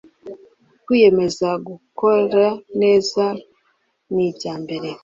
kwiyemeza 0.83 1.49
gukora 1.67 2.45
neza 2.81 3.23
nibyambere 4.13 4.89